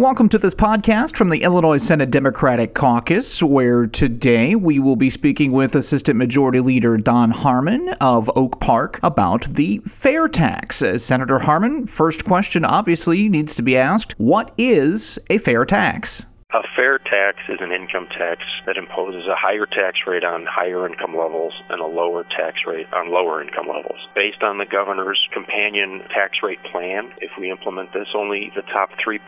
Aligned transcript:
Welcome 0.00 0.30
to 0.30 0.38
this 0.38 0.54
podcast 0.54 1.14
from 1.14 1.28
the 1.28 1.42
Illinois 1.42 1.76
Senate 1.76 2.10
Democratic 2.10 2.72
Caucus, 2.72 3.42
where 3.42 3.86
today 3.86 4.54
we 4.54 4.78
will 4.78 4.96
be 4.96 5.10
speaking 5.10 5.52
with 5.52 5.74
Assistant 5.74 6.16
Majority 6.16 6.60
Leader 6.60 6.96
Don 6.96 7.30
Harmon 7.30 7.90
of 8.00 8.30
Oak 8.34 8.58
Park 8.60 8.98
about 9.02 9.44
the 9.52 9.76
fair 9.80 10.26
tax. 10.26 10.80
Uh, 10.80 10.96
Senator 10.96 11.38
Harmon, 11.38 11.86
first 11.86 12.24
question 12.24 12.64
obviously 12.64 13.28
needs 13.28 13.54
to 13.56 13.62
be 13.62 13.76
asked 13.76 14.14
What 14.16 14.54
is 14.56 15.18
a 15.28 15.36
fair 15.36 15.66
tax? 15.66 16.24
A 16.52 16.66
fair 16.74 16.98
tax 16.98 17.38
is 17.48 17.60
an 17.60 17.70
income 17.70 18.08
tax 18.10 18.42
that 18.66 18.76
imposes 18.76 19.22
a 19.30 19.38
higher 19.38 19.66
tax 19.66 19.98
rate 20.04 20.24
on 20.24 20.46
higher 20.50 20.84
income 20.84 21.14
levels 21.16 21.54
and 21.70 21.80
a 21.80 21.86
lower 21.86 22.24
tax 22.24 22.66
rate 22.66 22.90
on 22.92 23.14
lower 23.14 23.40
income 23.40 23.68
levels. 23.68 24.02
Based 24.16 24.42
on 24.42 24.58
the 24.58 24.66
governor's 24.66 25.22
companion 25.32 26.02
tax 26.10 26.42
rate 26.42 26.58
plan, 26.72 27.14
if 27.22 27.30
we 27.38 27.52
implement 27.52 27.92
this, 27.92 28.08
only 28.16 28.50
the 28.56 28.66
top 28.66 28.90
3% 28.98 29.22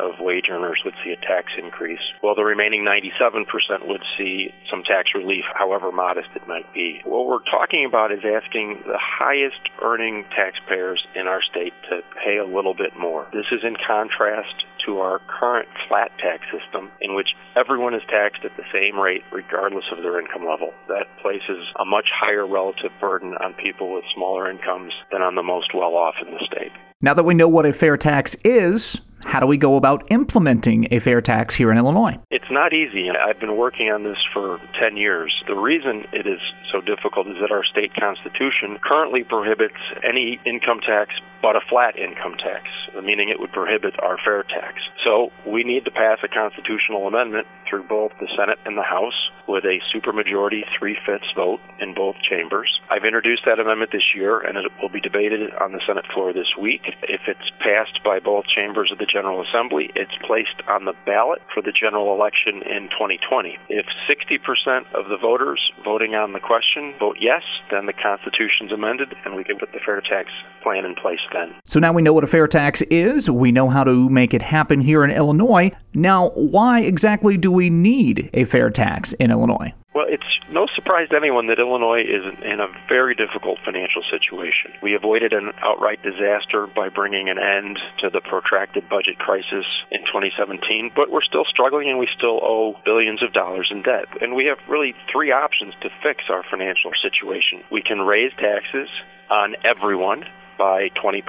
of 0.00 0.18
wage 0.18 0.48
earners 0.48 0.80
would 0.82 0.94
see 1.04 1.12
a 1.12 1.20
tax 1.20 1.52
increase, 1.60 2.00
while 2.22 2.34
the 2.34 2.42
remaining 2.42 2.88
97% 2.88 3.44
would 3.86 4.02
see 4.16 4.48
some 4.70 4.82
tax 4.82 5.10
relief, 5.14 5.44
however 5.52 5.92
modest 5.92 6.30
it 6.34 6.48
might 6.48 6.72
be. 6.72 7.02
What 7.04 7.26
we're 7.26 7.44
talking 7.52 7.84
about 7.84 8.12
is 8.12 8.24
asking 8.24 8.80
the 8.86 8.96
highest 8.96 9.60
earning 9.82 10.24
taxpayers 10.34 11.04
in 11.14 11.28
our 11.28 11.42
state 11.42 11.74
to 11.90 12.00
pay 12.24 12.38
a 12.38 12.46
little 12.46 12.72
bit 12.72 12.96
more. 12.96 13.28
This 13.34 13.52
is 13.52 13.60
in 13.62 13.76
contrast 13.76 14.64
to 14.86 14.98
our 14.98 15.20
current 15.26 15.68
flat 15.88 16.10
tax 16.18 16.44
system 16.50 16.90
in 17.00 17.14
which 17.14 17.28
everyone 17.56 17.94
is 17.94 18.02
taxed 18.08 18.44
at 18.44 18.56
the 18.56 18.64
same 18.72 18.98
rate 18.98 19.22
regardless 19.32 19.84
of 19.92 20.02
their 20.02 20.18
income 20.20 20.46
level. 20.46 20.72
That 20.88 21.06
places 21.20 21.66
a 21.78 21.84
much 21.84 22.08
higher 22.12 22.46
relative 22.46 22.92
burden 23.00 23.34
on 23.40 23.54
people 23.54 23.92
with 23.94 24.04
smaller 24.14 24.50
incomes 24.50 24.92
than 25.10 25.22
on 25.22 25.34
the 25.34 25.42
most 25.42 25.74
well 25.74 25.94
off 25.94 26.14
in 26.24 26.32
the 26.32 26.40
state. 26.46 26.72
Now 27.04 27.14
that 27.14 27.24
we 27.24 27.34
know 27.34 27.48
what 27.48 27.66
a 27.66 27.72
fair 27.72 27.96
tax 27.96 28.36
is, 28.44 29.00
how 29.24 29.40
do 29.40 29.46
we 29.46 29.56
go 29.56 29.74
about 29.76 30.06
implementing 30.12 30.86
a 30.92 31.00
fair 31.00 31.20
tax 31.20 31.52
here 31.52 31.72
in 31.72 31.76
Illinois? 31.76 32.16
It's 32.30 32.50
not 32.50 32.72
easy. 32.72 33.10
I've 33.10 33.40
been 33.40 33.56
working 33.56 33.90
on 33.90 34.04
this 34.04 34.18
for 34.32 34.60
10 34.80 34.96
years. 34.96 35.34
The 35.48 35.56
reason 35.56 36.04
it 36.12 36.28
is 36.28 36.38
so 36.70 36.80
difficult 36.80 37.26
is 37.26 37.36
that 37.40 37.50
our 37.50 37.64
state 37.64 37.92
constitution 37.94 38.78
currently 38.84 39.24
prohibits 39.24 39.82
any 40.04 40.38
income 40.46 40.78
tax 40.78 41.10
but 41.42 41.56
a 41.56 41.60
flat 41.68 41.98
income 41.98 42.36
tax, 42.38 42.70
meaning 43.02 43.28
it 43.28 43.40
would 43.40 43.50
prohibit 43.50 43.98
our 44.00 44.16
fair 44.24 44.44
tax. 44.44 44.78
So 45.04 45.32
we 45.44 45.64
need 45.64 45.84
to 45.86 45.90
pass 45.90 46.18
a 46.22 46.28
constitutional 46.28 47.08
amendment 47.08 47.48
through 47.68 47.82
both 47.88 48.12
the 48.20 48.28
Senate 48.38 48.58
and 48.64 48.78
the 48.78 48.86
House 48.86 49.30
with 49.48 49.64
a 49.64 49.82
supermajority 49.90 50.62
three 50.78 50.96
fifths 51.04 51.26
vote 51.34 51.58
in 51.80 51.94
both 51.94 52.14
chambers. 52.22 52.70
I've 52.90 53.04
introduced 53.04 53.42
that 53.44 53.58
amendment 53.58 53.90
this 53.90 54.14
year 54.14 54.38
and 54.38 54.56
it 54.56 54.70
will 54.80 54.88
be 54.88 55.00
debated 55.00 55.50
on 55.60 55.72
the 55.72 55.80
Senate 55.84 56.06
floor 56.14 56.32
this 56.32 56.54
week. 56.60 56.91
If 57.02 57.22
it's 57.26 57.50
passed 57.58 58.02
by 58.04 58.18
both 58.18 58.44
chambers 58.46 58.90
of 58.92 58.98
the 58.98 59.06
General 59.06 59.42
Assembly, 59.42 59.90
it's 59.94 60.14
placed 60.26 60.62
on 60.68 60.84
the 60.84 60.94
ballot 61.06 61.40
for 61.52 61.62
the 61.62 61.72
general 61.72 62.14
election 62.14 62.62
in 62.62 62.88
2020. 62.90 63.58
If 63.68 63.86
60% 64.08 64.92
of 64.94 65.08
the 65.08 65.16
voters 65.16 65.60
voting 65.84 66.14
on 66.14 66.32
the 66.32 66.40
question 66.40 66.94
vote 66.98 67.16
yes, 67.20 67.42
then 67.70 67.86
the 67.86 67.92
Constitution's 67.92 68.72
amended 68.72 69.14
and 69.24 69.36
we 69.36 69.44
can 69.44 69.58
put 69.58 69.72
the 69.72 69.80
fair 69.84 70.00
tax 70.00 70.30
plan 70.62 70.84
in 70.84 70.94
place 70.94 71.20
then. 71.32 71.54
So 71.66 71.80
now 71.80 71.92
we 71.92 72.02
know 72.02 72.12
what 72.12 72.24
a 72.24 72.28
fair 72.28 72.46
tax 72.46 72.82
is. 72.82 73.30
We 73.30 73.52
know 73.52 73.68
how 73.68 73.84
to 73.84 74.08
make 74.08 74.34
it 74.34 74.42
happen 74.42 74.80
here 74.80 75.04
in 75.04 75.10
Illinois. 75.10 75.70
Now, 75.94 76.30
why 76.30 76.80
exactly 76.80 77.36
do 77.36 77.50
we 77.50 77.70
need 77.70 78.30
a 78.34 78.44
fair 78.44 78.70
tax 78.70 79.12
in 79.14 79.30
Illinois? 79.30 79.72
Well, 79.94 80.06
it's 80.08 80.24
no 80.48 80.66
surprise 80.74 81.10
to 81.10 81.16
anyone 81.16 81.48
that 81.48 81.58
Illinois 81.60 82.00
is 82.00 82.24
in 82.40 82.60
a 82.60 82.72
very 82.88 83.14
difficult 83.14 83.58
financial 83.62 84.00
situation. 84.08 84.72
We 84.82 84.94
avoided 84.94 85.34
an 85.34 85.52
outright 85.60 86.02
disaster 86.02 86.66
by 86.66 86.88
bringing 86.88 87.28
an 87.28 87.36
end 87.36 87.78
to 88.00 88.08
the 88.08 88.22
protracted 88.22 88.88
budget 88.88 89.18
crisis 89.18 89.68
in 89.90 90.00
2017, 90.08 90.92
but 90.96 91.10
we're 91.10 91.22
still 91.22 91.44
struggling 91.44 91.90
and 91.90 91.98
we 91.98 92.08
still 92.16 92.40
owe 92.42 92.74
billions 92.86 93.22
of 93.22 93.34
dollars 93.34 93.68
in 93.70 93.82
debt. 93.82 94.08
And 94.22 94.34
we 94.34 94.46
have 94.46 94.56
really 94.66 94.94
three 95.12 95.30
options 95.30 95.74
to 95.82 95.90
fix 96.02 96.24
our 96.30 96.42
financial 96.48 96.92
situation. 96.96 97.60
We 97.70 97.82
can 97.82 98.00
raise 98.00 98.32
taxes 98.40 98.88
on 99.28 99.56
everyone 99.62 100.24
by 100.56 100.88
20%. 100.96 101.20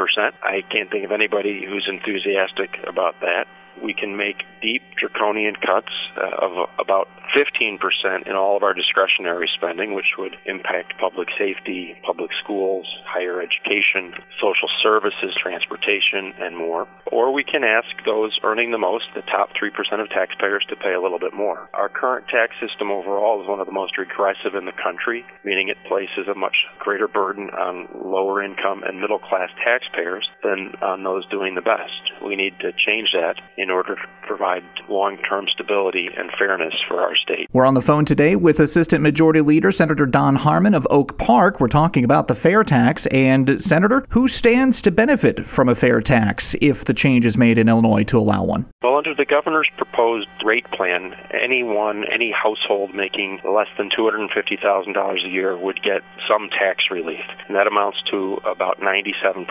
I 0.41 0.63
can't 0.71 0.89
think 0.89 1.03
of 1.03 1.11
anybody 1.11 1.65
who's 1.67 1.87
enthusiastic 1.91 2.79
about 2.87 3.19
that. 3.19 3.43
We 3.83 3.93
can 3.93 4.15
make 4.15 4.37
deep 4.61 4.81
draconian 4.97 5.55
cuts 5.55 5.91
uh, 6.15 6.45
of 6.45 6.69
about 6.79 7.09
15% 7.35 7.79
in 8.25 8.35
all 8.35 8.55
of 8.55 8.63
our 8.63 8.73
discretionary 8.73 9.49
spending, 9.57 9.93
which 9.93 10.15
would 10.17 10.37
impact 10.45 10.93
public 10.99 11.27
safety, 11.37 11.95
public 12.05 12.31
schools, 12.41 12.87
higher 13.05 13.41
education, 13.41 14.15
social 14.39 14.69
services, 14.81 15.35
transportation, 15.41 16.31
and 16.39 16.55
more. 16.55 16.87
Or 17.11 17.33
we 17.33 17.43
can 17.43 17.63
ask 17.63 17.89
those 18.05 18.37
earning 18.43 18.71
the 18.71 18.77
most, 18.77 19.05
the 19.15 19.21
top 19.23 19.49
3% 19.59 19.69
of 19.99 20.09
taxpayers, 20.09 20.63
to 20.69 20.75
pay 20.75 20.93
a 20.93 21.01
little 21.01 21.19
bit 21.19 21.33
more. 21.33 21.69
Our 21.73 21.89
current 21.89 22.27
tax 22.27 22.53
system 22.61 22.91
overall 22.91 23.41
is 23.41 23.49
one 23.49 23.59
of 23.59 23.67
the 23.67 23.73
most 23.73 23.97
regressive 23.97 24.55
in 24.55 24.65
the 24.65 24.77
country, 24.79 25.25
meaning 25.43 25.67
it 25.67 25.77
places 25.87 26.31
a 26.31 26.35
much 26.37 26.55
greater 26.79 27.07
burden 27.07 27.49
on 27.49 27.89
lower 27.93 28.43
income 28.43 28.83
and 28.83 29.01
middle 29.01 29.19
class 29.19 29.49
taxpayers 29.63 30.27
than 30.43 30.73
on 30.81 31.03
those 31.03 31.27
doing 31.27 31.55
the 31.55 31.61
best. 31.61 32.13
We 32.23 32.35
need 32.35 32.59
to 32.59 32.71
change 32.71 33.11
that 33.13 33.41
in 33.57 33.72
order 33.73 33.95
to 33.95 34.01
provide 34.27 34.63
long 34.89 35.17
term 35.29 35.45
stability 35.51 36.09
and 36.17 36.31
fairness 36.37 36.73
for 36.87 37.01
our 37.01 37.15
state. 37.15 37.47
We're 37.51 37.65
on 37.65 37.73
the 37.73 37.81
phone 37.81 38.05
today 38.05 38.35
with 38.35 38.59
Assistant 38.59 39.01
Majority 39.01 39.41
Leader 39.41 39.71
Senator 39.71 40.05
Don 40.05 40.35
Harmon 40.35 40.73
of 40.73 40.87
Oak 40.89 41.17
Park. 41.17 41.59
We're 41.59 41.67
talking 41.67 42.05
about 42.05 42.27
the 42.27 42.35
fair 42.35 42.63
tax. 42.63 43.05
And, 43.07 43.61
Senator, 43.61 44.05
who 44.09 44.27
stands 44.27 44.81
to 44.83 44.91
benefit 44.91 45.43
from 45.45 45.69
a 45.69 45.75
fair 45.75 46.01
tax 46.01 46.55
if 46.61 46.85
the 46.85 46.93
change 46.93 47.25
is 47.25 47.37
made 47.37 47.57
in 47.57 47.67
Illinois 47.67 48.03
to 48.05 48.17
allow 48.17 48.43
one? 48.43 48.69
Well, 48.81 48.92
under 49.03 49.15
the 49.15 49.25
governor's 49.25 49.69
proposed 49.75 50.29
rate 50.45 50.63
plan, 50.71 51.13
anyone, 51.35 52.05
any 52.07 52.31
household 52.31 52.95
making 52.95 53.39
less 53.43 53.67
than 53.77 53.89
$250,000 53.89 55.25
a 55.25 55.29
year 55.29 55.57
would 55.57 55.83
get 55.83 56.01
some 56.27 56.47
tax 56.49 56.85
relief. 56.89 57.25
And 57.47 57.55
that 57.55 57.67
amounts 57.67 57.99
to 58.11 58.39
about 58.47 58.79
97% 58.79 59.43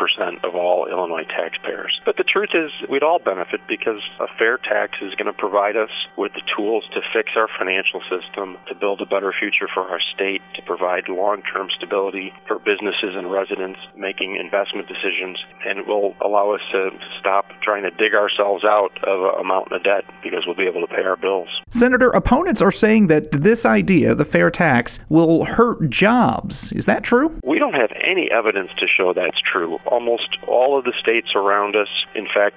of 0.43 0.55
all 0.55 0.89
Illinois 0.89 1.29
taxpayers. 1.29 2.01
But 2.07 2.17
the 2.17 2.25
truth 2.25 2.51
is, 2.55 2.71
we'd 2.89 3.03
all 3.03 3.19
benefit 3.19 3.61
because 3.69 4.01
a 4.21 4.27
fair 4.39 4.57
tax 4.57 4.97
is 5.03 5.15
going 5.21 5.29
to 5.29 5.37
provide 5.37 5.77
us 5.77 5.93
with 6.17 6.33
the 6.33 6.43
tools 6.57 6.85
to 6.95 7.01
fix 7.13 7.33
our 7.37 7.49
financial 7.59 8.01
system, 8.09 8.57
to 8.69 8.75
build 8.75 9.03
a 9.03 9.07
better 9.07 9.35
future 9.39 9.69
for 9.69 9.83
our 9.85 10.01
state, 10.15 10.41
to 10.57 10.63
provide 10.63 11.09
long 11.09 11.43
term 11.53 11.69
stability 11.77 12.33
for 12.49 12.59
businesses 12.59 13.13
and 13.13 13.31
residents 13.31 13.81
making 13.97 14.37
investment 14.37 14.89
decisions, 14.89 15.37
and 15.67 15.81
it 15.81 15.87
will 15.87 16.15
allow 16.25 16.55
us 16.55 16.65
to 16.73 16.89
stop 17.21 17.53
trying 17.63 17.83
to 17.83 17.91
dig 17.91 18.15
ourselves 18.15 18.65
out 18.65 18.97
of 19.05 19.21
a 19.39 19.42
mountain 19.45 19.77
of 19.77 19.83
debt 19.83 20.05
because 20.23 20.45
we'll 20.47 20.57
be 20.57 20.67
able 20.67 20.81
to 20.81 20.87
pay 20.87 21.03
our 21.03 21.17
bills. 21.17 21.49
Senator, 21.71 22.11
opponents 22.11 22.61
are 22.61 22.73
saying 22.73 23.07
that 23.09 23.31
this 23.33 23.65
idea, 23.65 24.15
the 24.15 24.25
fair 24.25 24.51
tax, 24.51 25.01
will 25.09 25.45
hurt 25.45 25.89
jobs. 25.91 26.73
Is 26.73 26.87
that 26.87 27.03
true? 27.03 27.37
We 27.45 27.59
don't 27.59 27.75
have 27.75 27.91
any 28.03 28.31
evidence 28.31 28.71
to 28.79 28.87
show 28.87 29.13
that's 29.13 29.41
true. 29.41 29.79
Almost 29.87 30.37
all 30.47 30.79
of 30.79 30.85
the 30.85 30.93
states 31.01 31.31
around 31.35 31.77
us, 31.77 31.89
in 32.15 32.27
fact, 32.27 32.57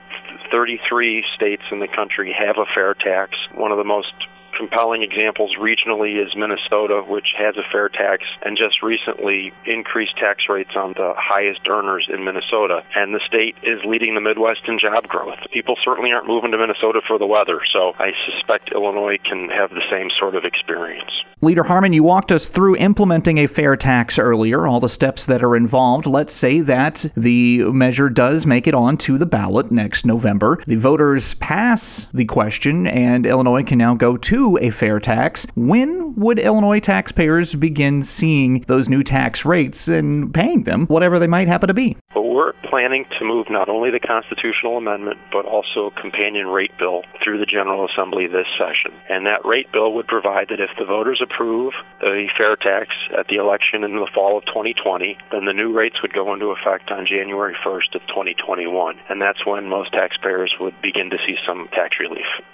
33 0.52 1.24
states 1.36 1.64
in 1.72 1.80
the 1.80 1.88
country 1.88 2.36
have 2.38 2.58
a 2.58 2.66
fair 2.74 2.94
tax. 2.94 3.36
One 3.56 3.72
of 3.72 3.78
the 3.78 3.84
most 3.84 4.14
compelling 4.56 5.04
examples 5.04 5.56
regionally 5.60 6.24
is 6.24 6.36
Minnesota, 6.36 7.04
which 7.08 7.28
has 7.38 7.56
a 7.58 7.64
fair 7.72 7.90
tax 7.90 8.24
and 8.44 8.58
just 8.58 8.82
recently 8.82 9.52
increased 9.66 10.18
tax 10.18 10.44
rates 10.50 10.72
on 10.76 10.94
the 10.94 11.14
highest 11.18 11.68
earners 11.68 12.08
in 12.12 12.24
Minnesota. 12.24 12.84
And 12.96 13.14
the 13.14 13.22
state 13.28 13.56
is 13.64 13.80
leading 13.86 14.16
the 14.16 14.22
Midwest 14.22 14.62
in 14.68 14.80
job 14.80 15.08
growth. 15.08 15.40
People 15.52 15.76
certainly 15.84 16.12
aren't 16.12 16.28
moving 16.28 16.52
to 16.52 16.58
Minnesota 16.58 17.02
for 17.06 17.20
the 17.20 17.28
weather, 17.28 17.62
so 17.72 17.94
I 18.00 18.12
suspect 18.26 18.72
Illinois 18.74 19.18
can 19.24 19.50
have 19.50 19.72
the 19.72 19.84
same 19.92 20.10
sort 20.18 20.36
of 20.36 20.46
experience. 20.46 21.12
Leader 21.42 21.64
Harmon, 21.64 21.94
you 21.94 22.02
walked 22.02 22.32
us 22.32 22.50
through 22.50 22.78
implementing 22.78 23.40
a 23.40 23.48
fair 23.48 23.76
tax 23.76 24.18
earlier, 24.18 24.66
all 24.66 24.80
the 24.80 24.90
steps 24.90 25.26
that 25.26 25.44
are 25.44 25.56
involved. 25.56 26.06
Let's 26.06 26.34
say 26.34 26.62
that 26.62 27.06
the 27.16 27.66
measure 27.66 28.10
does 28.10 28.48
make 28.48 28.68
it 28.68 28.74
on 28.74 28.98
to 29.00 29.18
the 29.18 29.26
ballot 29.26 29.70
next 29.70 30.06
November. 30.06 30.60
The 30.66 30.78
voters 30.78 31.36
pass 31.36 32.08
the 32.14 32.26
question, 32.26 32.88
and 32.88 33.26
Illinois 33.26 33.64
can 33.64 33.78
now 33.78 33.94
go 33.96 34.18
to 34.46 34.58
a 34.62 34.70
fair 34.70 35.00
tax, 35.00 35.48
when 35.56 36.14
would 36.16 36.38
Illinois 36.38 36.80
taxpayers 36.80 37.56
begin 37.56 38.04
seeing 38.04 38.62
those 38.68 38.88
new 38.88 39.02
tax 39.02 39.44
rates 39.44 39.88
and 39.88 40.34
paying 40.34 40.64
them, 40.64 40.86
whatever 40.86 41.18
they 41.18 41.28
might 41.28 41.48
happen 41.48 41.68
to 41.68 41.74
be? 41.74 41.98
We're 42.16 42.54
planning 42.70 43.06
to 43.18 43.26
move 43.26 43.48
not 43.50 43.70
only 43.70 43.90
the 43.90 44.00
constitutional 44.00 44.78
amendment, 44.78 45.18
but 45.32 45.46
also 45.46 45.88
a 45.88 46.02
companion 46.02 46.48
rate 46.48 46.78
bill 46.78 47.04
through 47.24 47.40
the 47.40 47.46
General 47.46 47.88
Assembly 47.90 48.28
this 48.28 48.46
session. 48.60 48.92
And 49.10 49.26
that 49.26 49.46
rate 49.46 49.72
bill 49.72 49.94
would 49.94 50.08
provide 50.08 50.50
that 50.50 50.60
if 50.60 50.70
the 50.78 50.86
voters 50.86 51.24
approve 51.24 51.74
the 52.02 52.28
fair 52.38 52.56
tax 52.56 52.92
at 53.18 53.28
the 53.28 53.38
election 53.38 53.84
in 53.84 53.96
the 53.96 54.10
fall 54.14 54.38
of 54.38 54.46
2020, 54.46 55.18
then 55.32 55.46
the 55.46 55.54
new 55.54 55.74
rates 55.74 56.02
would 56.02 56.14
go 56.14 56.34
into 56.34 56.52
effect 56.52 56.92
on 56.92 57.08
January 57.08 57.56
1st 57.66 57.96
of 57.96 58.02
2021. 58.12 59.00
And 59.10 59.22
that's 59.22 59.46
when 59.46 59.70
most 59.70 59.94
taxpayers 59.94 60.54
would 60.60 60.76
begin 60.82 61.10
to 61.10 61.18
see 61.26 61.36
some 61.48 61.70
tax 61.72 61.96
relief. 62.00 62.28